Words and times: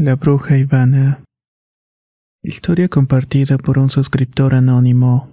La 0.00 0.14
bruja 0.14 0.56
Ivana. 0.56 1.24
Historia 2.44 2.88
compartida 2.88 3.58
por 3.58 3.80
un 3.80 3.90
suscriptor 3.90 4.54
anónimo. 4.54 5.32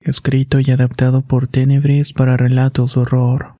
Escrito 0.00 0.58
y 0.58 0.70
adaptado 0.70 1.20
por 1.20 1.48
Tenebris 1.48 2.14
para 2.14 2.38
relatos 2.38 2.94
de 2.94 3.00
horror. 3.02 3.56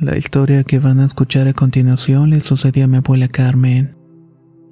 La 0.00 0.16
historia 0.16 0.64
que 0.64 0.78
van 0.78 1.00
a 1.00 1.04
escuchar 1.04 1.46
a 1.46 1.52
continuación 1.52 2.30
le 2.30 2.40
sucedió 2.40 2.86
a 2.86 2.88
mi 2.88 2.96
abuela 2.96 3.28
Carmen. 3.28 3.94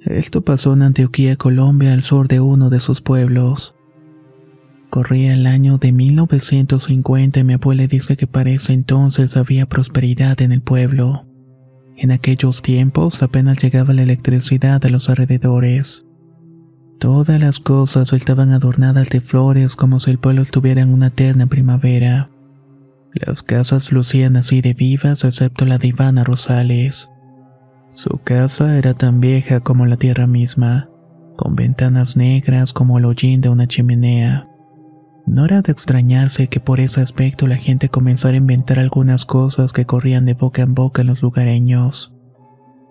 Esto 0.01 0.41
pasó 0.41 0.73
en 0.73 0.81
Antioquía, 0.81 1.35
Colombia, 1.35 1.93
al 1.93 2.01
sur 2.01 2.27
de 2.27 2.39
uno 2.39 2.71
de 2.71 2.79
sus 2.79 2.99
pueblos. 2.99 3.75
Corría 4.89 5.35
el 5.35 5.45
año 5.45 5.77
de 5.77 5.91
1950 5.91 7.39
y 7.39 7.43
mi 7.43 7.53
abuela 7.53 7.85
dice 7.85 8.17
que 8.17 8.25
para 8.25 8.49
ese 8.49 8.73
entonces 8.73 9.37
había 9.37 9.67
prosperidad 9.67 10.41
en 10.41 10.51
el 10.51 10.63
pueblo. 10.63 11.26
En 11.97 12.11
aquellos 12.11 12.61
tiempos 12.61 13.23
apenas 13.23 13.61
llegaba 13.61 13.91
la 13.91 14.03
electricidad 14.03 14.85
a 14.85 14.89
los 14.89 15.09
alrededores. 15.09 16.05
Todas 16.99 17.39
las 17.39 17.59
cosas 17.59 18.13
estaban 18.13 18.51
adornadas 18.51 19.09
de 19.09 19.19
flores 19.19 19.75
como 19.75 19.99
si 19.99 20.11
el 20.11 20.19
pueblo 20.19 20.43
estuviera 20.43 20.81
en 20.81 20.93
una 20.93 21.07
eterna 21.07 21.47
primavera. 21.47 22.29
Las 23.13 23.41
casas 23.41 23.91
lucían 23.91 24.37
así 24.37 24.61
de 24.61 24.75
vivas 24.75 25.23
excepto 25.23 25.65
la 25.65 25.79
de 25.79 25.87
Ivana 25.87 26.23
Rosales. 26.23 27.09
Su 27.91 28.19
casa 28.23 28.77
era 28.77 28.93
tan 28.93 29.19
vieja 29.19 29.61
como 29.61 29.87
la 29.87 29.97
tierra 29.97 30.27
misma, 30.27 30.89
con 31.35 31.55
ventanas 31.55 32.15
negras 32.15 32.73
como 32.73 32.99
el 32.99 33.05
hollín 33.05 33.41
de 33.41 33.49
una 33.49 33.67
chimenea. 33.67 34.47
No 35.27 35.43
era 35.43 35.61
de 35.61 35.73
extrañarse 35.73 36.47
que 36.47 36.61
por 36.61 36.79
ese 36.79 37.01
aspecto 37.01 37.47
la 37.47 37.57
gente 37.57 37.89
comenzara 37.89 38.35
a 38.35 38.37
inventar 38.37 38.79
algunas 38.79 39.25
cosas 39.25 39.73
que 39.73 39.85
corrían 39.85 40.23
de 40.23 40.33
boca 40.33 40.61
en 40.61 40.73
boca 40.73 41.01
en 41.01 41.07
los 41.07 41.21
lugareños. 41.21 42.13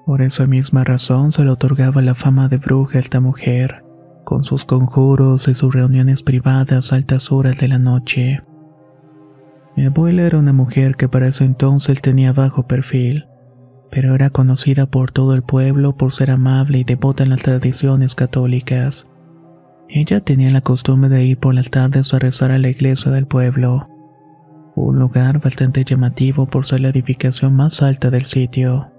Por 0.04 0.20
esa 0.20 0.44
misma 0.44 0.84
razón 0.84 1.32
se 1.32 1.42
le 1.44 1.50
otorgaba 1.50 2.02
la 2.02 2.14
fama 2.14 2.48
de 2.48 2.58
bruja 2.58 2.98
a 2.98 3.00
esta 3.00 3.20
mujer, 3.20 3.82
con 4.24 4.44
sus 4.44 4.66
conjuros 4.66 5.48
y 5.48 5.54
sus 5.54 5.74
reuniones 5.74 6.22
privadas 6.22 6.92
a 6.92 6.96
altas 6.96 7.32
horas 7.32 7.56
de 7.56 7.68
la 7.68 7.78
noche. 7.78 8.42
Mi 9.74 9.86
abuela 9.86 10.22
era 10.22 10.38
una 10.38 10.52
mujer 10.52 10.96
que 10.96 11.08
para 11.08 11.28
ese 11.28 11.44
entonces 11.44 12.02
tenía 12.02 12.34
bajo 12.34 12.66
perfil, 12.66 13.26
pero 13.90 14.14
era 14.14 14.28
conocida 14.28 14.84
por 14.84 15.10
todo 15.10 15.32
el 15.32 15.42
pueblo 15.42 15.96
por 15.96 16.12
ser 16.12 16.30
amable 16.30 16.78
y 16.80 16.84
devota 16.84 17.22
en 17.22 17.30
las 17.30 17.42
tradiciones 17.42 18.14
católicas. 18.14 19.08
Ella 19.88 20.20
tenía 20.20 20.50
la 20.50 20.60
costumbre 20.60 21.08
de 21.08 21.24
ir 21.24 21.38
por 21.38 21.54
las 21.54 21.70
tardes 21.70 22.12
a 22.12 22.18
rezar 22.18 22.50
a 22.50 22.58
la 22.58 22.68
iglesia 22.68 23.12
del 23.12 23.26
pueblo, 23.26 23.88
un 24.74 24.98
lugar 24.98 25.40
bastante 25.40 25.84
llamativo 25.84 26.46
por 26.46 26.66
ser 26.66 26.80
la 26.80 26.88
edificación 26.88 27.54
más 27.54 27.82
alta 27.82 28.10
del 28.10 28.24
sitio. 28.24 28.90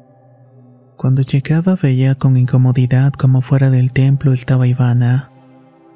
Cuando 0.97 1.21
llegaba 1.21 1.77
veía 1.79 2.15
con 2.15 2.37
incomodidad 2.37 3.13
como 3.13 3.41
fuera 3.41 3.69
del 3.69 3.91
templo 3.91 4.33
estaba 4.33 4.65
Ivana. 4.65 5.31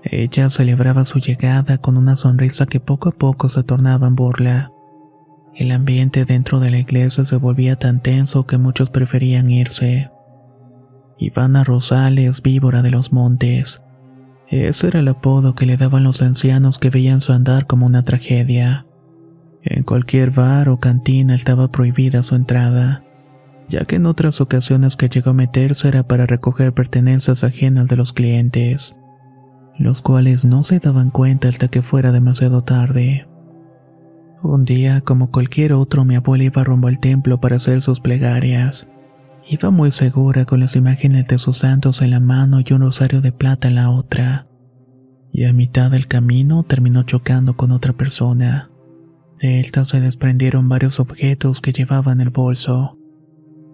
Ella 0.04 0.50
celebraba 0.52 1.06
su 1.06 1.20
llegada 1.20 1.80
con 1.80 1.98
una 1.98 2.16
sonrisa 2.16 2.68
que 2.68 2.80
poco 2.80 3.10
a 3.10 3.12
poco 3.12 3.50
se 3.50 3.64
tornaba 3.64 4.08
en 4.08 4.16
burla. 4.16 4.72
El 5.56 5.72
ambiente 5.72 6.26
dentro 6.26 6.60
de 6.60 6.70
la 6.70 6.78
iglesia 6.78 7.26
se 7.26 7.36
volvía 7.38 7.78
tan 7.78 8.02
tenso 8.02 8.46
que 8.46 8.58
muchos 8.58 8.92
preferían 8.92 9.50
irse. 9.50 10.12
Ivana 11.18 11.64
Rosales, 11.64 12.42
víbora 12.42 12.84
de 12.84 12.92
los 12.92 13.12
montes. 13.12 13.82
Ese 14.52 14.88
era 14.88 15.00
el 15.00 15.08
apodo 15.08 15.56
que 15.56 15.66
le 15.66 15.78
daban 15.78 16.04
los 16.04 16.22
ancianos 16.22 16.78
que 16.78 16.90
veían 16.90 17.22
su 17.22 17.32
andar 17.32 17.68
como 17.68 17.86
una 17.86 18.04
tragedia. 18.04 18.86
En 19.64 19.84
cualquier 19.84 20.32
bar 20.32 20.68
o 20.68 20.78
cantina 20.78 21.36
estaba 21.36 21.72
prohibida 21.72 22.22
su 22.22 22.36
entrada, 22.36 23.06
ya 23.70 23.86
que 23.86 23.96
en 23.96 24.06
otras 24.06 24.42
ocasiones 24.42 24.98
que 24.98 25.08
llegó 25.08 25.30
a 25.30 25.34
meterse 25.34 25.88
era 25.88 26.04
para 26.04 26.26
recoger 26.26 26.74
pertenencias 26.74 27.46
ajenas 27.46 27.88
de 27.88 27.96
los 27.96 28.12
clientes, 28.12 28.94
los 29.80 30.02
cuales 30.02 30.44
no 30.44 30.64
se 30.64 30.80
daban 30.80 31.12
cuenta 31.12 31.48
hasta 31.48 31.70
que 31.70 31.82
fuera 31.82 32.12
demasiado 32.12 32.62
tarde. 32.66 33.28
Un 34.44 34.66
día, 34.66 35.00
como 35.00 35.32
cualquier 35.32 35.72
otro, 35.72 36.04
mi 36.04 36.16
abuela 36.16 36.44
iba 36.44 36.64
rumbo 36.66 36.90
al 36.90 37.00
templo 37.00 37.40
para 37.40 37.56
hacer 37.56 37.82
sus 37.82 38.02
plegarias. 38.02 38.92
Iba 39.52 39.70
muy 39.70 39.92
segura 39.92 40.46
con 40.46 40.62
las 40.62 40.78
imágenes 40.78 41.28
de 41.28 41.38
sus 41.38 41.58
santos 41.58 42.02
en 42.02 42.12
la 42.12 42.22
mano 42.22 42.62
y 42.66 42.72
un 42.72 42.80
rosario 42.80 43.20
de 43.20 43.34
plata 43.34 43.68
en 43.68 43.76
la 43.76 43.90
otra. 43.90 44.48
Y 45.34 45.44
a 45.44 45.52
mitad 45.52 45.92
del 45.92 46.08
camino 46.08 46.64
terminó 46.64 47.04
chocando 47.04 47.58
con 47.58 47.74
otra 47.74 47.92
persona. 47.92 48.72
De 49.42 49.60
esta 49.60 49.84
se 49.84 50.00
desprendieron 50.00 50.70
varios 50.70 51.02
objetos 51.02 51.60
que 51.60 51.74
llevaba 51.74 52.14
en 52.14 52.22
el 52.22 52.30
bolso. 52.30 52.98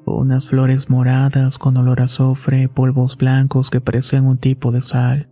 Unas 0.04 0.48
flores 0.48 0.90
moradas 0.90 1.60
con 1.60 1.78
olor 1.78 2.02
a 2.02 2.06
azufre, 2.06 2.70
polvos 2.70 3.16
blancos 3.16 3.70
que 3.70 3.80
parecían 3.80 4.26
un 4.26 4.40
tipo 4.40 4.72
de 4.72 4.82
sal. 4.82 5.30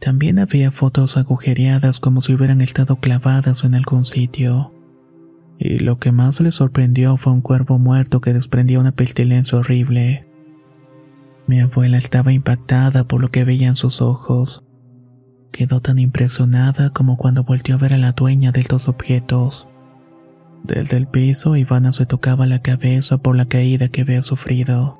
También 0.00 0.38
había 0.38 0.70
fotos 0.70 1.18
agujereadas 1.18 2.00
como 2.00 2.22
si 2.22 2.32
hubieran 2.32 2.62
estado 2.62 2.96
clavadas 2.96 3.62
en 3.62 3.74
algún 3.74 4.06
sitio. 4.06 4.72
Y 5.58 5.78
lo 5.78 5.98
que 5.98 6.12
más 6.12 6.40
le 6.40 6.50
sorprendió 6.50 7.16
fue 7.16 7.32
un 7.32 7.40
cuervo 7.40 7.78
muerto 7.78 8.20
que 8.20 8.32
desprendía 8.32 8.80
una 8.80 8.92
pestilencia 8.92 9.58
horrible. 9.58 10.26
Mi 11.46 11.60
abuela 11.60 11.98
estaba 11.98 12.32
impactada 12.32 13.04
por 13.04 13.20
lo 13.20 13.30
que 13.30 13.44
veía 13.44 13.68
en 13.68 13.76
sus 13.76 14.02
ojos. 14.02 14.64
Quedó 15.52 15.80
tan 15.80 15.98
impresionada 15.98 16.90
como 16.90 17.16
cuando 17.16 17.44
volteó 17.44 17.76
a 17.76 17.78
ver 17.78 17.94
a 17.94 17.98
la 17.98 18.12
dueña 18.12 18.52
de 18.52 18.60
estos 18.60 18.88
objetos. 18.88 19.68
Desde 20.64 20.96
el 20.96 21.06
piso, 21.06 21.56
Ivana 21.56 21.92
se 21.92 22.06
tocaba 22.06 22.46
la 22.46 22.60
cabeza 22.60 23.18
por 23.18 23.36
la 23.36 23.46
caída 23.46 23.88
que 23.88 24.02
había 24.02 24.22
sufrido. 24.22 24.98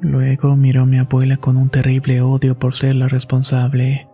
Luego 0.00 0.56
miró 0.56 0.82
a 0.82 0.86
mi 0.86 0.98
abuela 0.98 1.36
con 1.36 1.56
un 1.56 1.70
terrible 1.70 2.20
odio 2.20 2.58
por 2.58 2.74
ser 2.74 2.96
la 2.96 3.08
responsable. 3.08 4.08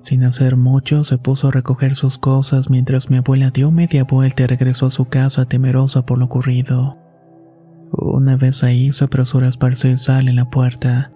Sin 0.00 0.24
hacer 0.24 0.56
mucho, 0.56 1.04
se 1.04 1.18
puso 1.18 1.48
a 1.48 1.50
recoger 1.50 1.94
sus 1.94 2.18
cosas 2.18 2.70
mientras 2.70 3.10
mi 3.10 3.16
abuela 3.16 3.50
dio 3.50 3.70
media 3.70 4.04
vuelta 4.04 4.44
y 4.44 4.46
regresó 4.46 4.86
a 4.86 4.90
su 4.90 5.06
casa 5.06 5.46
temerosa 5.46 6.06
por 6.06 6.18
lo 6.18 6.26
ocurrido. 6.26 6.96
Una 7.90 8.36
vez 8.36 8.62
ahí, 8.62 8.92
se 8.92 9.04
apresuró 9.04 9.46
a 9.46 9.48
esparcir 9.48 9.98
sal 9.98 10.28
en 10.28 10.36
la 10.36 10.50
puerta. 10.50 11.10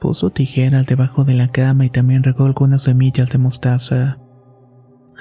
Puso 0.00 0.30
tijeras 0.30 0.86
debajo 0.86 1.24
de 1.24 1.34
la 1.34 1.48
cama 1.48 1.86
y 1.86 1.90
también 1.90 2.22
regó 2.22 2.44
algunas 2.44 2.82
semillas 2.82 3.30
de 3.30 3.38
mostaza. 3.38 4.18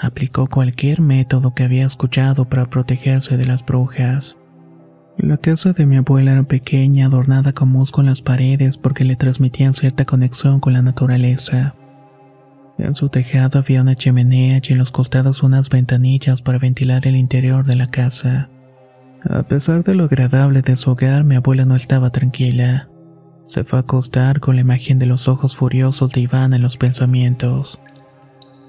Aplicó 0.02 0.48
cualquier 0.48 1.00
método 1.00 1.54
que 1.54 1.64
había 1.64 1.86
escuchado 1.86 2.46
para 2.46 2.70
protegerse 2.70 3.38
de 3.38 3.46
las 3.46 3.64
brujas. 3.66 4.38
La 5.18 5.38
casa 5.38 5.72
de 5.72 5.86
mi 5.86 5.96
abuela 5.96 6.34
era 6.34 6.44
pequeña, 6.44 7.06
adornada 7.06 7.54
con 7.54 7.70
musgo 7.70 8.02
en 8.02 8.08
las 8.08 8.22
paredes 8.22 8.78
porque 8.78 9.06
le 9.06 9.16
transmitían 9.16 9.74
cierta 9.74 10.04
conexión 10.04 10.60
con 10.60 10.74
la 10.74 10.82
naturaleza. 10.82 11.76
En 12.78 12.94
su 12.96 13.10
tejado 13.10 13.60
había 13.60 13.82
una 13.82 13.96
chimenea 13.96 14.60
y 14.62 14.74
en 14.74 14.78
los 14.78 14.92
costados 14.92 15.44
unas 15.44 15.70
ventanillas 15.70 16.42
para 16.42 16.60
ventilar 16.60 17.08
el 17.08 17.16
interior 17.16 17.66
de 17.66 17.76
la 17.76 17.90
casa. 17.90 18.50
A 19.24 19.44
pesar 19.44 19.84
de 19.84 19.96
lo 19.96 20.04
agradable 20.06 20.62
de 20.62 20.76
su 20.76 20.92
hogar, 20.92 21.24
mi 21.24 21.36
abuela 21.36 21.66
no 21.66 21.76
estaba 21.76 22.10
tranquila. 22.12 22.90
Se 23.48 23.64
fue 23.64 23.80
a 23.80 23.82
acostar 23.84 24.40
con 24.40 24.56
la 24.56 24.62
imagen 24.62 25.00
de 25.00 25.06
los 25.06 25.28
ojos 25.28 25.56
furiosos 25.56 26.12
de 26.12 26.22
Iván 26.22 26.54
en 26.54 26.62
los 26.62 26.78
pensamientos. 26.78 27.80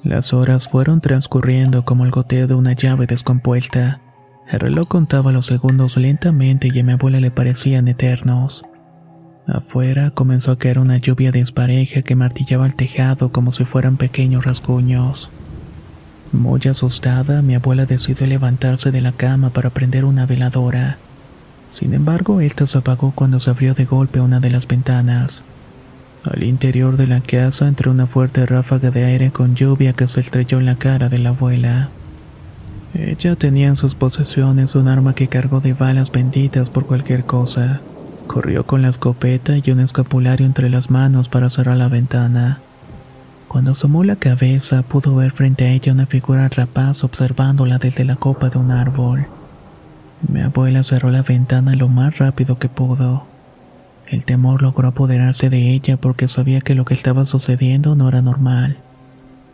Las 0.05 0.33
horas 0.33 0.69
fueron 0.69 1.01
transcurriendo 1.01 1.85
como 1.85 2.05
el 2.05 2.11
goteo 2.11 2.47
de 2.47 2.55
una 2.55 2.75
llave 2.75 3.07
descompuesta. 3.07 4.01
El 4.49 4.61
reloj 4.61 4.87
contaba 4.87 5.33
los 5.33 5.47
segundos 5.47 5.97
lentamente 5.97 6.69
y 6.73 6.79
a 6.79 6.85
mi 6.85 6.93
abuela 6.93 7.19
le 7.19 7.33
parecían 7.33 7.89
eternos. 7.89 8.65
Afuera 9.47 10.11
comenzó 10.11 10.51
a 10.51 10.59
caer 10.59 10.81
una 10.81 10.99
lluvia 10.99 11.31
dispareja 11.31 12.03
que 12.03 12.17
martillaba 12.17 12.67
el 12.67 12.75
tejado 12.75 13.31
como 13.31 13.53
si 13.53 13.65
fueran 13.65 13.97
pequeños 13.97 14.45
rasguños. 14.45 15.31
Muy 16.33 16.61
asustada, 16.69 17.43
mi 17.43 17.55
abuela 17.55 17.87
decidió 17.87 18.27
levantarse 18.27 18.91
de 18.91 19.01
la 19.01 19.13
cama 19.13 19.51
para 19.51 19.71
prender 19.71 20.05
una 20.05 20.27
veladora. 20.27 20.99
Sin 21.71 21.95
embargo, 21.95 22.41
esta 22.41 22.67
se 22.67 22.79
apagó 22.79 23.13
cuando 23.13 23.39
se 23.39 23.51
abrió 23.51 23.75
de 23.75 23.85
golpe 23.85 24.21
una 24.21 24.41
de 24.41 24.51
las 24.51 24.67
ventanas. 24.67 25.45
Al 26.25 26.43
interior 26.43 26.97
de 26.97 27.07
la 27.07 27.21
casa 27.21 27.69
entró 27.69 27.93
una 27.93 28.09
fuerte 28.09 28.45
ráfaga 28.47 28.91
de 28.91 29.05
aire 29.05 29.31
con 29.31 29.55
lluvia 29.55 29.93
que 29.93 30.09
se 30.09 30.21
estrelló 30.21 30.59
en 30.59 30.67
la 30.67 30.75
cara 30.75 31.09
de 31.09 31.19
la 31.19 31.29
abuela. 31.29 31.91
Ella 32.95 33.37
tenía 33.37 33.69
en 33.69 33.77
sus 33.77 33.95
posesiones 33.95 34.75
un 34.75 34.89
arma 34.89 35.15
que 35.15 35.29
cargó 35.29 35.61
de 35.61 35.73
balas 35.73 36.11
benditas 36.11 36.69
por 36.69 36.87
cualquier 36.87 37.25
cosa. 37.25 37.81
Corrió 38.27 38.67
con 38.67 38.83
la 38.83 38.89
escopeta 38.89 39.57
y 39.57 39.71
un 39.71 39.81
escapulario 39.81 40.47
entre 40.47 40.69
las 40.69 40.91
manos 40.91 41.29
para 41.29 41.51
cerrar 41.51 41.77
la 41.77 41.89
ventana. 41.89 42.59
Cuando 43.49 43.73
asomó 43.73 44.05
la 44.05 44.17
cabeza 44.17 44.83
pudo 44.83 45.15
ver 45.17 45.31
frente 45.33 45.65
a 45.65 45.71
ella 45.71 45.93
una 45.93 46.07
figura 46.07 46.49
rapaz 46.49 47.05
observándola 47.05 47.79
desde 47.79 48.05
la 48.05 48.17
copa 48.17 48.51
de 48.51 48.59
un 48.59 48.71
árbol. 48.71 49.27
Mi 50.29 50.41
abuela 50.41 50.83
cerró 50.83 51.11
la 51.11 51.23
ventana 51.23 51.75
lo 51.77 51.89
más 51.89 52.19
rápido 52.19 52.59
que 52.59 52.69
pudo. 52.69 53.25
El 54.09 54.25
temor 54.25 54.63
logró 54.63 54.89
apoderarse 54.89 55.51
de 55.51 55.73
ella 55.73 55.97
porque 55.97 56.29
sabía 56.29 56.61
que 56.61 56.75
lo 56.75 56.85
que 56.85 56.95
estaba 56.95 57.25
sucediendo 57.27 57.95
no 57.97 58.09
era 58.09 58.23
normal. 58.23 58.79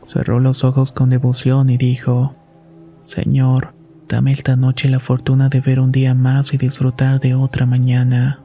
Cerró 0.04 0.40
los 0.40 0.64
ojos 0.64 0.92
con 0.92 1.10
devoción 1.10 1.70
y 1.70 1.76
dijo, 1.76 2.34
Señor, 3.04 3.74
dame 4.08 4.32
esta 4.32 4.56
noche 4.56 4.88
la 4.88 5.00
fortuna 5.00 5.48
de 5.48 5.60
ver 5.60 5.78
un 5.80 5.92
día 5.92 6.14
más 6.14 6.52
y 6.54 6.58
disfrutar 6.58 7.20
de 7.20 7.34
otra 7.34 7.66
mañana. 7.66 8.40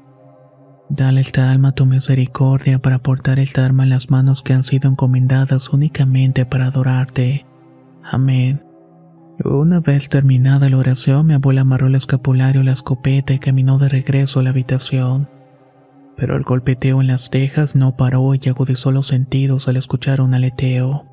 Dale 0.90 1.20
esta 1.20 1.52
alma 1.52 1.74
tu 1.74 1.86
misericordia 1.86 2.80
para 2.80 3.00
portar 3.00 3.40
esta 3.40 3.66
arma 3.66 3.84
en 3.84 3.90
las 3.90 4.10
manos 4.10 4.42
que 4.42 4.54
han 4.54 4.64
sido 4.64 4.90
encomendadas 4.90 5.70
únicamente 5.70 6.46
para 6.46 6.68
adorarte. 6.68 7.46
Amén. 8.04 8.64
Una 9.44 9.82
vez 9.82 10.10
terminada 10.10 10.70
la 10.70 10.78
oración, 10.78 11.28
mi 11.28 11.34
abuela 11.34 11.62
amarró 11.62 11.88
el 11.88 11.96
escapulario 11.96 12.62
a 12.62 12.64
la 12.64 12.72
escopeta 12.72 13.34
y 13.34 13.40
caminó 13.40 13.78
de 13.78 13.90
regreso 13.90 14.40
a 14.40 14.44
la 14.44 14.50
habitación. 14.52 15.30
Pero 16.16 16.36
el 16.36 16.44
golpeteo 16.44 17.02
en 17.02 17.08
las 17.08 17.30
tejas 17.30 17.76
no 17.76 17.96
paró 17.96 18.34
y 18.34 18.50
agudizó 18.50 18.92
los 18.92 19.08
sentidos 19.08 19.68
al 19.68 19.78
escuchar 19.78 20.22
un 20.22 20.34
aleteo. 20.34 21.06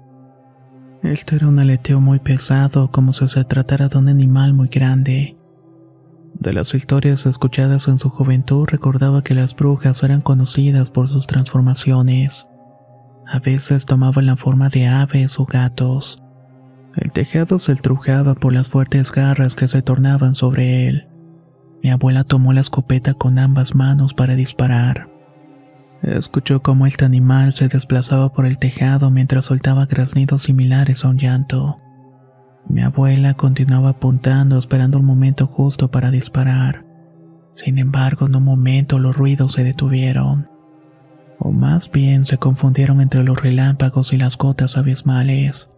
Este 1.03 1.37
era 1.37 1.49
un 1.49 1.59
aleteo 1.59 2.01
muy 2.01 2.21
pesado, 2.21 2.91
como 2.91 3.13
si 3.13 3.29
se 3.29 3.45
tratara 3.45 3.89
de 3.89 3.99
un 3.99 4.09
animal 4.09 4.55
muy 4.55 4.69
grande. 4.69 5.37
De 6.35 6.53
las 6.53 6.75
historias 6.75 7.27
escuchadas 7.27 7.89
en 7.89 7.99
su 7.99 8.11
juventud 8.11 8.67
recordaba 8.69 9.23
que 9.23 9.35
las 9.35 9.55
brujas 9.55 10.03
eran 10.03 10.21
conocidas 10.21 10.91
por 10.91 11.09
sus 11.09 11.27
transformaciones. 11.27 12.49
A 13.27 13.39
veces 13.39 13.87
tomaban 13.87 14.27
la 14.27 14.37
forma 14.37 14.69
de 14.69 14.87
aves 14.87 15.39
o 15.41 15.47
gatos. 15.47 16.23
El 16.97 17.13
tejado 17.13 17.59
se 17.59 17.73
estrujaba 17.73 18.35
por 18.35 18.53
las 18.53 18.69
fuertes 18.69 19.11
garras 19.11 19.55
que 19.55 19.69
se 19.69 19.83
tornaban 19.83 20.35
sobre 20.35 20.89
él. 20.89 21.09
Mi 21.83 21.91
abuela 21.91 22.25
tomó 22.25 22.53
la 22.53 22.61
escopeta 22.61 23.15
con 23.15 23.39
ambas 23.39 23.75
manos 23.75 24.15
para 24.15 24.35
disparar. 24.35 25.09
Escuchó 26.03 26.63
cómo 26.63 26.87
este 26.87 27.05
animal 27.05 27.53
se 27.53 27.69
desplazaba 27.69 28.33
por 28.33 28.47
el 28.47 28.59
tejado 28.59 29.11
mientras 29.11 29.47
soltaba 29.47 29.87
graznidos 29.87 30.43
similares 30.43 31.05
a 31.05 31.09
un 31.09 31.19
llanto. 31.19 31.81
Mi 32.69 32.83
abuela 32.83 33.35
continuaba 33.35 33.91
apuntando 33.91 34.59
esperando 34.59 34.99
el 34.99 35.05
momento 35.05 35.47
justo 35.47 35.91
para 35.91 36.11
disparar. 36.11 36.85
Sin 37.53 37.79
embargo, 37.79 38.27
en 38.27 38.37
un 38.37 38.45
momento 38.45 38.99
los 38.99 39.17
ruidos 39.17 39.53
se 39.53 39.65
detuvieron. 39.65 40.49
O 41.39 41.53
más 41.53 41.91
bien 41.91 42.27
se 42.27 42.39
confundieron 42.39 43.01
entre 43.01 43.23
los 43.23 43.41
relámpagos 43.41 44.13
y 44.13 44.17
las 44.17 44.37
gotas 44.37 44.77
abismales. 44.77 45.71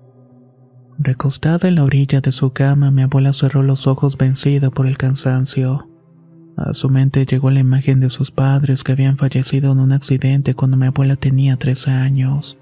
Recostada 0.99 1.69
en 1.69 1.75
la 1.75 1.85
orilla 1.85 2.21
de 2.21 2.33
su 2.33 2.53
cama, 2.53 2.91
mi 2.91 3.03
abuela 3.03 3.33
cerró 3.33 3.62
los 3.62 3.87
ojos 3.87 4.17
vencida 4.17 4.71
por 4.71 4.87
el 4.87 4.97
cansancio. 4.97 5.88
A 6.56 6.73
su 6.73 6.88
mente 6.88 7.27
llegó 7.27 7.50
la 7.50 7.61
imagen 7.61 8.00
de 8.00 8.09
sus 8.09 8.31
padres 8.31 8.83
que 8.83 8.93
habían 8.93 9.19
fallecido 9.19 9.73
en 9.73 9.81
un 9.81 9.93
accidente 9.93 10.55
cuando 10.55 10.79
mi 10.79 10.87
abuela 10.87 11.17
tenía 11.17 11.56
13 11.56 11.91
años. 11.91 12.56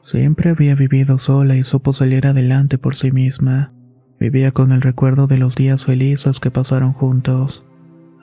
Siempre 0.00 0.50
había 0.50 0.74
vivido 0.74 1.18
sola 1.18 1.56
y 1.56 1.64
supo 1.64 1.92
salir 1.92 2.26
adelante 2.26 2.78
por 2.78 2.96
sí 2.96 3.10
misma. 3.10 3.72
Vivía 4.18 4.52
con 4.52 4.72
el 4.72 4.80
recuerdo 4.80 5.26
de 5.26 5.38
los 5.38 5.54
días 5.54 5.84
felices 5.84 6.40
que 6.40 6.50
pasaron 6.50 6.92
juntos. 6.92 7.64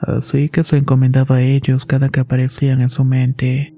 Así 0.00 0.48
que 0.48 0.62
se 0.64 0.76
encomendaba 0.76 1.36
a 1.36 1.42
ellos 1.42 1.86
cada 1.86 2.08
que 2.08 2.20
aparecían 2.20 2.80
en 2.80 2.90
su 2.90 3.04
mente. 3.04 3.72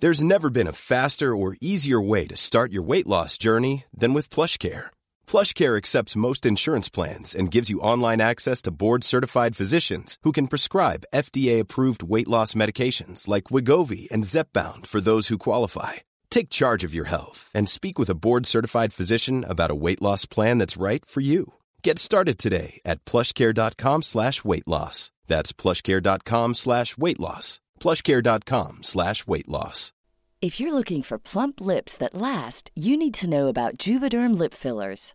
There's 0.00 0.24
never 0.24 0.50
been 0.50 0.66
a 0.66 0.72
faster 0.72 1.36
or 1.36 1.54
easier 1.60 2.00
way 2.00 2.26
to 2.26 2.36
start 2.36 2.72
your 2.72 2.82
weight 2.82 3.06
loss 3.06 3.38
journey 3.38 3.84
than 3.96 4.14
with 4.14 4.30
PlushCare. 4.30 4.90
PlushCare 5.32 5.78
accepts 5.78 6.14
most 6.14 6.44
insurance 6.44 6.90
plans 6.90 7.34
and 7.34 7.50
gives 7.50 7.70
you 7.70 7.80
online 7.80 8.20
access 8.20 8.60
to 8.60 8.70
board-certified 8.70 9.56
physicians 9.56 10.18
who 10.24 10.30
can 10.30 10.46
prescribe 10.46 11.06
FDA-approved 11.14 12.02
weight 12.02 12.28
loss 12.28 12.52
medications 12.52 13.26
like 13.28 13.44
Wigovi 13.44 14.10
and 14.10 14.24
Zepbound 14.24 14.86
for 14.86 15.00
those 15.00 15.28
who 15.28 15.38
qualify. 15.38 16.02
Take 16.28 16.50
charge 16.50 16.84
of 16.84 16.92
your 16.92 17.06
health 17.06 17.50
and 17.54 17.66
speak 17.66 17.98
with 17.98 18.10
a 18.10 18.14
board-certified 18.14 18.92
physician 18.92 19.42
about 19.48 19.70
a 19.70 19.80
weight 19.84 20.02
loss 20.02 20.26
plan 20.26 20.58
that's 20.58 20.76
right 20.76 21.02
for 21.06 21.22
you. 21.22 21.54
Get 21.82 21.98
started 21.98 22.36
today 22.36 22.82
at 22.84 23.02
plushcare.com 23.06 24.02
slash 24.02 24.44
weight 24.44 24.68
loss. 24.68 25.10
That's 25.28 25.54
plushcare.com 25.54 26.52
slash 26.52 26.98
weight 26.98 27.18
loss. 27.18 27.58
plushcare.com 27.80 28.82
slash 28.82 29.26
weight 29.26 29.48
loss. 29.48 29.94
If 30.42 30.58
you're 30.58 30.72
looking 30.72 31.02
for 31.04 31.20
plump 31.20 31.60
lips 31.60 31.96
that 31.98 32.14
last, 32.16 32.72
you 32.74 32.96
need 32.96 33.14
to 33.14 33.30
know 33.30 33.46
about 33.46 33.78
Juvederm 33.78 34.36
lip 34.36 34.52
fillers. 34.52 35.14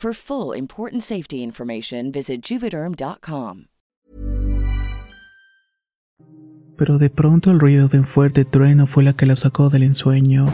For 0.00 0.14
full 0.14 0.56
important 0.56 1.02
safety 1.02 1.42
information, 1.42 2.10
visit 2.10 2.40
juvederm.com. 2.40 3.66
Pero 6.78 6.96
de 6.96 7.10
pronto 7.10 7.50
el 7.50 7.60
ruido 7.60 7.88
de 7.88 7.98
un 7.98 8.06
fuerte 8.06 8.46
trueno 8.46 8.86
fue 8.86 9.02
la 9.02 9.12
que 9.12 9.26
la 9.26 9.36
sacó 9.36 9.68
del 9.68 9.82
ensueño. 9.82 10.46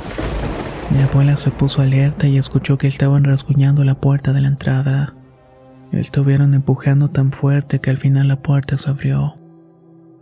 Mi 0.90 1.00
abuela 1.00 1.36
se 1.36 1.52
puso 1.52 1.80
alerta 1.80 2.26
y 2.26 2.38
escuchó 2.38 2.76
que 2.76 2.88
estaban 2.88 3.22
rasguñando 3.22 3.84
la 3.84 3.94
puerta 4.00 4.32
de 4.32 4.40
la 4.40 4.48
entrada. 4.48 5.14
Estuvieron 5.92 6.52
empujando 6.54 7.10
tan 7.10 7.30
fuerte 7.30 7.78
que 7.78 7.90
al 7.90 7.98
final 7.98 8.26
la 8.26 8.42
puerta 8.42 8.76
se 8.76 8.90
abrió. 8.90 9.36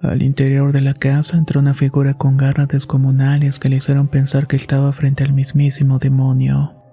Al 0.03 0.21
interior 0.21 0.71
de 0.71 0.83
la 0.83 0.93
casa 0.93 1.39
entró 1.39 1.61
una 1.61 1.73
figura 1.73 2.13
con 2.13 2.37
garras 2.37 2.69
descomunales 2.69 3.59
que 3.59 3.71
le 3.71 3.77
hicieron 3.77 4.09
pensar 4.09 4.49
que 4.49 4.57
estaba 4.57 4.93
frente 4.93 5.25
al 5.25 5.33
mismísimo 5.33 5.99
demonio. 5.99 6.84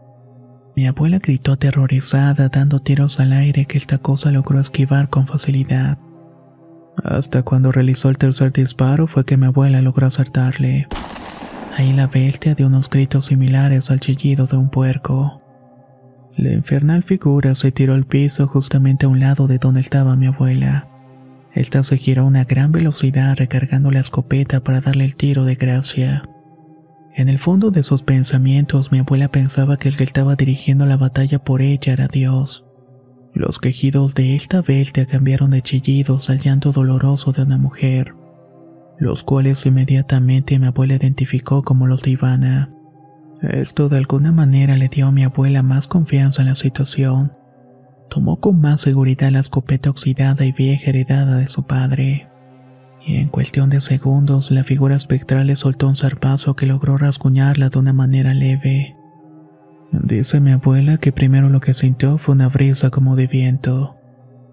Mi 0.76 0.88
abuela 0.88 1.20
gritó 1.20 1.54
aterrorizada, 1.54 2.50
dando 2.50 2.80
tiros 2.80 3.20
al 3.20 3.34
aire 3.34 3.66
que 3.66 3.78
esta 3.78 3.98
cosa 3.98 4.32
logró 4.32 4.60
esquivar 4.60 5.10
con 5.10 5.28
facilidad. 5.28 5.98
Hasta 7.04 7.44
cuando 7.44 7.72
realizó 7.72 8.10
el 8.10 8.18
tercer 8.18 8.54
disparo 8.54 9.08
fue 9.08 9.26
que 9.26 9.38
mi 9.38 9.48
abuela 9.48 9.82
logró 9.82 10.08
acertarle. 10.08 10.88
Ahí 11.76 11.94
la 11.94 12.08
bestia 12.08 12.56
dio 12.56 12.68
unos 12.68 12.90
gritos 12.90 13.28
similares 13.28 13.92
al 13.92 14.00
chillido 14.00 14.46
de 14.46 14.58
un 14.58 14.70
puerco. 14.70 15.42
La 16.38 16.54
infernal 16.54 17.04
figura 17.04 17.56
se 17.56 17.72
tiró 17.72 17.94
al 17.94 18.06
piso 18.06 18.48
justamente 18.48 19.06
a 19.06 19.10
un 19.10 19.20
lado 19.20 19.48
de 19.48 19.58
donde 19.58 19.82
estaba 19.82 20.16
mi 20.16 20.28
abuela. 20.28 20.88
Esta 21.54 21.84
se 21.84 21.98
giró 21.98 22.24
a 22.24 22.26
una 22.26 22.46
gran 22.46 22.72
velocidad 22.72 23.36
recargando 23.36 23.92
la 23.92 24.00
escopeta 24.00 24.62
para 24.62 24.80
darle 24.80 25.04
el 25.06 25.16
tiro 25.16 25.44
de 25.44 25.56
gracia. 25.56 26.24
En 27.14 27.28
el 27.28 27.40
fondo 27.40 27.72
de 27.72 27.84
sus 27.84 28.04
pensamientos 28.04 28.92
mi 28.92 29.00
abuela 29.00 29.30
pensaba 29.30 29.78
que 29.78 29.90
el 29.90 29.98
que 29.98 30.04
estaba 30.06 30.36
dirigiendo 30.36 30.86
la 30.86 30.96
batalla 30.96 31.40
por 31.40 31.62
ella 31.62 31.92
era 31.94 32.08
Dios. 32.08 32.66
Los 33.34 33.60
quejidos 33.60 34.14
de 34.14 34.36
esta 34.36 34.62
bestia 34.62 35.06
cambiaron 35.06 35.52
de 35.52 35.62
chillidos 35.62 36.30
al 36.30 36.40
llanto 36.40 36.72
doloroso 36.72 37.34
de 37.34 37.44
una 37.44 37.58
mujer, 37.58 38.14
los 38.98 39.24
cuales 39.24 39.66
inmediatamente 39.66 40.58
mi 40.58 40.68
abuela 40.68 40.96
identificó 40.96 41.64
como 41.64 41.86
los 41.86 42.02
de 42.02 42.12
Ivana. 42.12 42.74
Esto 43.42 43.90
de 43.90 43.98
alguna 43.98 44.32
manera 44.32 44.78
le 44.78 44.88
dio 44.88 45.08
a 45.08 45.12
mi 45.12 45.24
abuela 45.24 45.64
más 45.64 45.88
confianza 45.88 46.44
en 46.44 46.50
la 46.50 46.56
situación. 46.56 47.34
Tomó 48.10 48.40
con 48.40 48.62
más 48.62 48.82
seguridad 48.82 49.32
la 49.32 49.40
escopeta 49.40 49.90
oxidada 49.90 50.46
y 50.46 50.52
vieja 50.52 50.92
heredada 50.92 51.38
de 51.38 51.48
su 51.48 51.66
padre. 51.66 52.31
Y 53.06 53.16
en 53.16 53.30
cuestión 53.30 53.70
de 53.70 53.82
segundos 53.82 54.52
la 54.52 54.64
figura 54.64 54.96
espectral 54.96 55.48
le 55.48 55.56
soltó 55.56 55.88
un 55.88 55.96
zarpazo 55.96 56.56
que 56.56 56.66
logró 56.66 56.98
rasguñarla 56.98 57.70
de 57.70 57.80
una 57.80 57.94
manera 57.94 58.34
leve. 58.34 58.96
Dice 59.92 60.40
mi 60.40 60.52
abuela 60.52 60.98
que 60.98 61.12
primero 61.12 61.50
lo 61.50 61.60
que 61.60 61.74
sintió 61.74 62.18
fue 62.18 62.36
una 62.36 62.48
brisa 62.48 62.92
como 62.92 63.16
de 63.16 63.28
viento, 63.28 63.96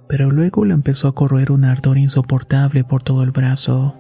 pero 0.09 0.31
luego 0.31 0.64
le 0.64 0.75
empezó 0.75 1.09
a 1.09 1.14
correr 1.14 1.52
un 1.52 1.64
ardor 1.64 1.99
insoportable 1.99 2.83
por 2.83 3.02
todo 3.02 3.23
el 3.23 3.31
brazo. 3.31 3.97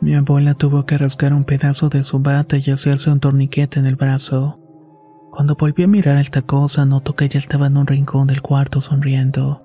Mi 0.00 0.14
abuela 0.14 0.54
tuvo 0.54 0.84
que 0.84 0.98
rasgar 0.98 1.32
un 1.32 1.44
pedazo 1.44 1.88
de 1.88 2.02
su 2.02 2.18
bata 2.18 2.56
y 2.58 2.70
hacerse 2.70 3.10
un 3.10 3.20
torniquete 3.20 3.78
en 3.78 3.86
el 3.86 3.96
brazo. 3.96 4.58
Cuando 5.30 5.54
volví 5.54 5.84
a 5.84 5.86
mirar 5.86 6.18
a 6.18 6.20
esta 6.20 6.42
cosa, 6.42 6.84
notó 6.84 7.14
que 7.14 7.24
ella 7.24 7.38
estaba 7.38 7.68
en 7.68 7.76
un 7.76 7.86
rincón 7.86 8.26
del 8.26 8.42
cuarto 8.42 8.80
sonriendo. 8.80 9.64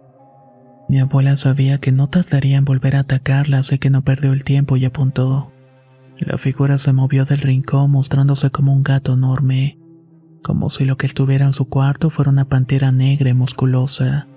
Mi 0.89 0.99
abuela 0.99 1.35
sabía 1.35 1.79
que 1.79 1.91
no 1.91 2.07
tardaría 2.07 2.57
en 2.57 2.65
volver 2.65 2.95
a 2.95 3.01
atacarla, 3.01 3.59
así 3.59 3.77
que 3.77 3.89
no 3.89 4.03
perdió 4.03 4.31
el 4.31 4.43
tiempo 4.43 4.77
y 4.77 4.85
apuntó. 4.85 5.51
La 6.17 6.37
figura 6.37 6.77
se 6.77 6.93
movió 6.93 7.25
del 7.25 7.39
rincón 7.39 7.91
mostrándose 7.91 8.49
como 8.49 8.73
un 8.73 8.83
gato 8.83 9.13
enorme, 9.13 9.77
como 10.41 10.69
si 10.69 10.85
lo 10.85 10.97
que 10.97 11.05
estuviera 11.05 11.45
en 11.45 11.53
su 11.53 11.65
cuarto 11.65 12.09
fuera 12.09 12.31
una 12.31 12.45
pantera 12.45 12.91
negra 12.91 13.29
y 13.29 13.33
musculosa. 13.33 14.27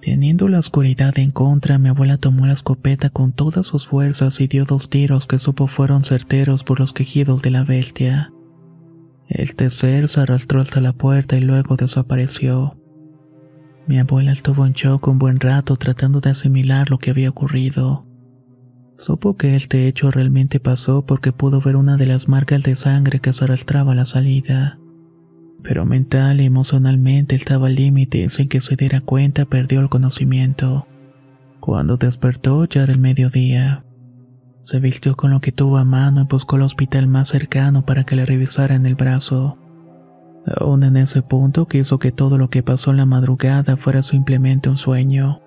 Teniendo 0.00 0.48
la 0.48 0.60
oscuridad 0.60 1.18
en 1.18 1.32
contra, 1.32 1.76
mi 1.78 1.88
abuela 1.88 2.18
tomó 2.18 2.46
la 2.46 2.52
escopeta 2.52 3.10
con 3.10 3.32
todas 3.32 3.66
sus 3.66 3.86
fuerzas 3.86 4.40
y 4.40 4.46
dio 4.46 4.64
dos 4.64 4.88
tiros 4.88 5.26
que 5.26 5.40
supo 5.40 5.66
fueron 5.66 6.04
certeros 6.04 6.62
por 6.62 6.78
los 6.78 6.92
quejidos 6.92 7.42
de 7.42 7.50
la 7.50 7.64
bestia. 7.64 8.32
El 9.28 9.56
tercer 9.56 10.08
se 10.08 10.20
arrastró 10.20 10.60
hasta 10.60 10.80
la 10.80 10.92
puerta 10.92 11.36
y 11.36 11.40
luego 11.40 11.76
desapareció. 11.76 12.76
Mi 13.88 13.98
abuela 13.98 14.30
estuvo 14.30 14.64
en 14.64 14.72
shock 14.74 15.08
un 15.08 15.18
buen 15.18 15.40
rato 15.40 15.74
tratando 15.76 16.20
de 16.20 16.30
asimilar 16.30 16.90
lo 16.90 16.98
que 16.98 17.10
había 17.10 17.30
ocurrido. 17.30 18.06
Supo 18.96 19.36
que 19.36 19.56
este 19.56 19.88
hecho 19.88 20.10
realmente 20.10 20.60
pasó 20.60 21.04
porque 21.04 21.32
pudo 21.32 21.60
ver 21.60 21.74
una 21.74 21.96
de 21.96 22.06
las 22.06 22.28
marcas 22.28 22.62
de 22.62 22.76
sangre 22.76 23.18
que 23.18 23.32
se 23.32 23.44
arrastraba 23.44 23.92
a 23.92 23.96
la 23.96 24.04
salida 24.04 24.78
pero 25.62 25.84
mental 25.84 26.40
y 26.40 26.46
emocionalmente 26.46 27.34
estaba 27.34 27.66
al 27.66 27.74
límite 27.74 28.28
sin 28.28 28.48
que 28.48 28.60
se 28.60 28.76
diera 28.76 29.00
cuenta 29.00 29.44
perdió 29.44 29.80
el 29.80 29.88
conocimiento. 29.88 30.86
Cuando 31.60 31.96
despertó 31.96 32.64
ya 32.64 32.84
era 32.84 32.92
el 32.92 32.98
mediodía. 32.98 33.84
Se 34.64 34.80
vistió 34.80 35.16
con 35.16 35.30
lo 35.30 35.40
que 35.40 35.52
tuvo 35.52 35.78
a 35.78 35.84
mano 35.84 36.22
y 36.22 36.24
buscó 36.24 36.56
el 36.56 36.62
hospital 36.62 37.06
más 37.06 37.28
cercano 37.28 37.84
para 37.84 38.04
que 38.04 38.16
le 38.16 38.26
revisaran 38.26 38.86
el 38.86 38.94
brazo. 38.94 39.58
Aún 40.46 40.82
en 40.82 40.96
ese 40.96 41.22
punto 41.22 41.66
quiso 41.66 41.98
que 41.98 42.12
todo 42.12 42.38
lo 42.38 42.48
que 42.50 42.62
pasó 42.62 42.90
en 42.90 42.98
la 42.98 43.06
madrugada 43.06 43.76
fuera 43.76 44.02
simplemente 44.02 44.68
un 44.68 44.78
sueño, 44.78 45.40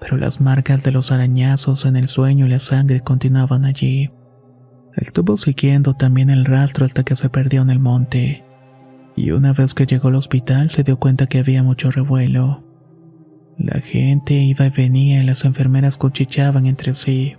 pero 0.00 0.16
las 0.16 0.40
marcas 0.40 0.82
de 0.82 0.90
los 0.90 1.12
arañazos 1.12 1.84
en 1.84 1.96
el 1.96 2.08
sueño 2.08 2.46
y 2.46 2.50
la 2.50 2.58
sangre 2.58 3.00
continuaban 3.00 3.64
allí. 3.64 4.10
Estuvo 4.96 5.36
siguiendo 5.36 5.94
también 5.94 6.30
el 6.30 6.44
rastro 6.44 6.84
hasta 6.84 7.04
que 7.04 7.16
se 7.16 7.28
perdió 7.28 7.62
en 7.62 7.70
el 7.70 7.78
monte 7.78 8.44
y 9.20 9.32
una 9.32 9.52
vez 9.52 9.74
que 9.74 9.86
llegó 9.86 10.08
al 10.08 10.14
hospital 10.14 10.70
se 10.70 10.82
dio 10.82 10.98
cuenta 10.98 11.26
que 11.26 11.38
había 11.38 11.62
mucho 11.62 11.90
revuelo. 11.90 12.64
La 13.58 13.80
gente 13.80 14.34
iba 14.34 14.66
y 14.66 14.70
venía 14.70 15.22
y 15.22 15.26
las 15.26 15.44
enfermeras 15.44 15.98
cuchicheaban 15.98 16.66
entre 16.66 16.94
sí. 16.94 17.34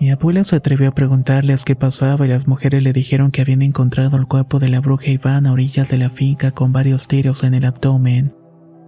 Mi 0.00 0.10
abuela 0.10 0.44
se 0.44 0.56
atrevió 0.56 0.88
a 0.88 0.94
preguntarles 0.94 1.64
qué 1.64 1.74
pasaba 1.74 2.24
y 2.24 2.28
las 2.28 2.46
mujeres 2.46 2.82
le 2.82 2.92
dijeron 2.92 3.30
que 3.30 3.40
habían 3.40 3.62
encontrado 3.62 4.16
el 4.16 4.26
cuerpo 4.26 4.58
de 4.58 4.68
la 4.68 4.80
bruja 4.80 5.10
Ivana 5.10 5.50
a 5.50 5.52
orillas 5.52 5.88
de 5.88 5.98
la 5.98 6.10
finca 6.10 6.52
con 6.52 6.72
varios 6.72 7.08
tiros 7.08 7.42
en 7.42 7.54
el 7.54 7.64
abdomen, 7.64 8.34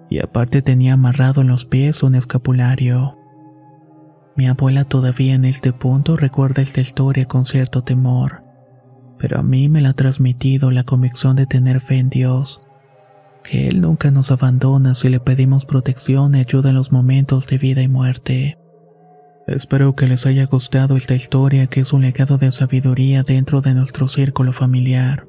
y 0.09 0.21
aparte 0.21 0.63
tenía 0.63 0.95
amarrado 0.95 1.41
en 1.41 1.49
los 1.49 1.65
pies 1.65 2.03
un 2.03 2.15
escapulario. 2.15 3.17
Mi 4.37 4.49
abuela 4.49 4.85
todavía 4.85 5.35
en 5.35 5.45
este 5.45 5.73
punto 5.73 6.17
recuerda 6.17 6.63
esta 6.63 6.81
historia 6.81 7.27
con 7.27 7.45
cierto 7.45 7.83
temor 7.83 8.51
pero 9.21 9.39
a 9.39 9.43
mí 9.43 9.69
me 9.69 9.83
la 9.83 9.91
ha 9.91 9.95
transmitido 9.95 10.71
la 10.71 10.85
convicción 10.85 11.37
de 11.37 11.47
tener 11.47 11.83
fe 11.83 11.99
en 11.99 12.09
Dios, 12.09 12.63
que 13.45 13.69
Él 13.69 13.83
nunca 13.83 14.11
nos 14.11 14.31
abandona 14.31 14.95
si 14.95 15.11
le 15.11 15.21
pedimos 15.21 15.67
protección 15.67 16.35
y 16.35 16.41
ayuda 16.41 16.71
en 16.71 16.77
los 16.77 16.91
momentos 16.91 17.47
de 17.47 17.59
vida 17.59 17.83
y 17.83 17.89
muerte. 17.89 18.57
Espero 19.47 19.95
que 19.97 20.07
les 20.07 20.27
haya 20.27 20.47
gustado 20.47 20.97
esta 20.97 21.15
historia 21.15 21.67
que 21.67 21.81
es 21.81 21.93
un 21.93 22.03
legado 22.03 22.39
de 22.39 22.53
sabiduría 22.53 23.23
dentro 23.23 23.61
de 23.61 23.75
nuestro 23.75 24.07
círculo 24.09 24.53
familiar. 24.53 25.27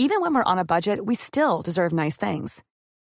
Even 0.00 0.20
when 0.20 0.32
we're 0.32 0.44
on 0.44 0.58
a 0.58 0.64
budget, 0.64 1.04
we 1.04 1.16
still 1.16 1.60
deserve 1.60 1.92
nice 1.92 2.16
things. 2.16 2.62